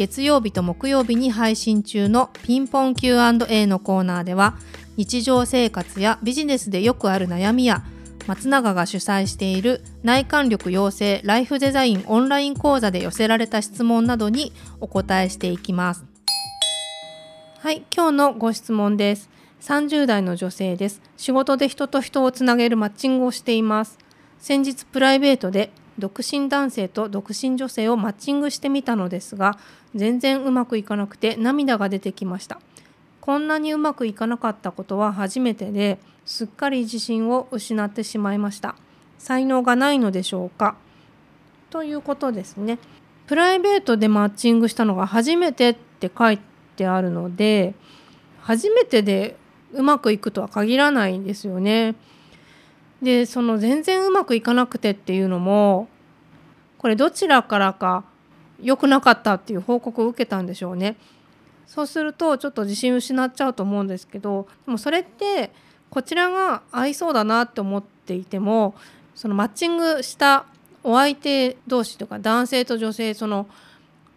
[0.00, 4.56] 月曜日と木曜日に配信中のピンポン Q&A のコーナーでは
[4.96, 7.84] 日常生活やビジネスでよくある悩みや
[8.26, 16.06] 松永が主催している内観力養成ライフデザインオンライン講座で寄せられた質問などにお答えしていきます。
[17.58, 19.28] はい今日のご質問です。
[19.60, 21.02] 30代の女性です。
[21.18, 23.98] 仕事で人と人をつなげるマッチングをしています。
[24.38, 29.58] 先日プライベートで独身男性と独身女性をマッチングしてみたのですが
[29.94, 32.60] 全然うまくいかなくて涙が出てきました。
[33.20, 38.74] こんなにうまくいかなかったことは初めてですっかり自信を失ってしまいました。
[39.18, 40.76] 才能がないのでしょうか。
[41.68, 42.78] ということですね。
[43.26, 46.38] プライベートでマッチングしたのが初めてって書い
[46.76, 47.74] てあるので
[48.40, 49.36] 初めてで
[49.72, 51.94] うまくいくとは限らないんですよね。
[53.02, 55.88] でその全然うまくいかなくてっていうのも
[56.78, 58.04] これどちらからか
[58.62, 60.96] 良くなかったっていう報告を受けたんでしょうね。
[61.66, 65.52] そうするとちょっと自信失っちゃうと思うんですけどでもそれって
[65.88, 68.74] こちらが合いそうだなって思っていても
[69.14, 70.46] そのマッチングした
[70.82, 73.46] お相手同士とか男性と女性その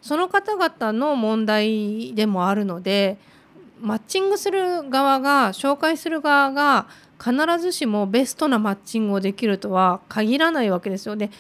[0.02, 3.18] その方々の問題でもあるので
[3.80, 6.88] マッチングする側が紹介する側が
[7.24, 11.32] 必ずしもベストなマッチングをできるとは限らないわけですよね。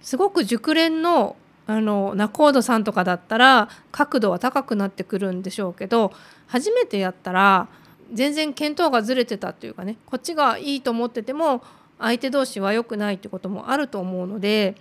[0.00, 6.12] すごく熟練のあの仲人さんとかだったら角度は高くなってくるんでしょうけど
[6.46, 7.66] 初めてやったら
[8.12, 11.64] 全然見当がずれてたっていうかねこっちがいいと思ってても
[11.98, 14.76] 相手同士は良くないってこともあると思うので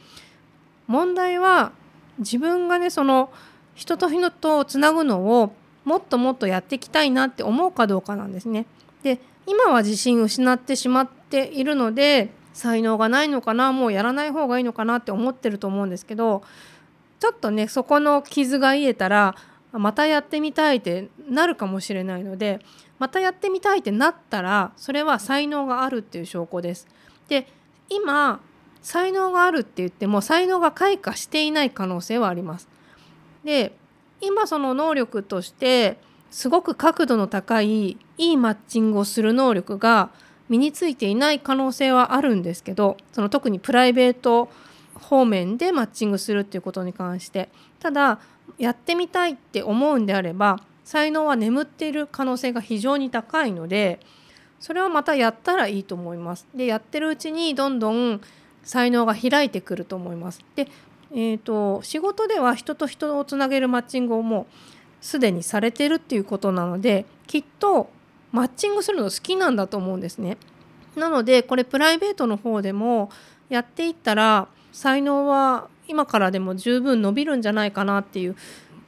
[0.86, 1.72] 問題は
[2.20, 3.32] 自分がねその
[3.74, 5.54] 人と人とつなぐのを
[5.86, 8.66] もっともっとやっていきたいなって思うかどうかなんですね。
[9.06, 16.42] で今は自信失ってしまっているので才能がないのかなもうやらない方がいいのかなって思ってると思うんですけど
[17.20, 19.36] ちょっとねそこの傷が癒えたら
[19.74, 22.62] またやってみたいってなるかもしれないので
[22.98, 26.88] またやってみたいってなったらそれは才能があるっていう証拠です。
[27.28, 27.48] で
[27.90, 28.40] 今
[28.82, 32.68] 才能があるって言っても才能が開花していない可能性はあります。
[33.44, 33.78] で
[34.20, 36.00] 今その能力として
[36.36, 40.10] すごく角度の高いいいマッチングをする能力が
[40.50, 44.50] 身についていない可能性はあるんですけどその特にプライベート
[44.96, 47.48] 方面でマッチングするっていうことに関して
[47.80, 48.20] ただ
[48.58, 54.02] やってみたいって思うんであれば才能は眠っている可能性が非常に高いので
[54.60, 56.48] それはまたやったらいいと思います。
[56.54, 58.20] でやってるうちにどんどん
[58.62, 60.44] 才能が開いてくると思います。
[60.58, 60.68] で
[61.12, 64.75] えーと、仕事では人と人をつなげるマッチングをもう
[65.06, 67.92] すでにされてるっていうことなのできっと
[68.32, 70.38] マッチングするの好きなんだと思うんですね。
[70.96, 73.12] なのでこれプライベートの方でも
[73.50, 78.36] やっていったら才能は今からでも十分伸びるんじゃないかなっていう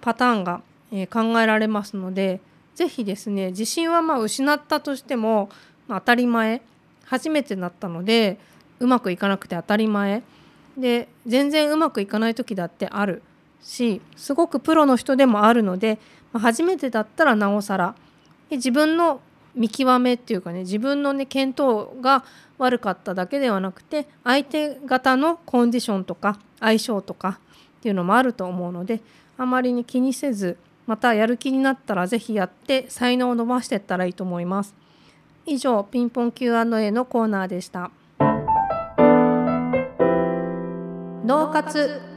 [0.01, 0.61] パターンが、
[0.91, 2.41] え考えられますので
[2.73, 5.49] 是非ですね自信はまあ失ったとしても、
[5.88, 6.63] ま、当たり前
[7.05, 8.39] 初めてだったので
[8.79, 10.23] うまくいかなくて当たり前
[10.78, 13.22] で全然うまくいかない時だってある
[13.62, 16.00] しすごくプロの人でもあるので、
[16.31, 17.95] ま、初めてだったらなおさら
[18.50, 19.22] で自分の
[19.56, 22.23] 見極めっていうかね自分のね見当が
[22.57, 27.40] 悪かっただけではなくて相手方のコンディションとか相性とか
[27.79, 29.01] っていうのもあると思うので
[29.38, 34.73] あまりに気にせずまたやる気になったら是非やって才能を伸ばしていったらいいと思います。
[35.46, 37.91] 以上ピンポン Q&A のコーナーでした。
[41.25, 42.16] 脳活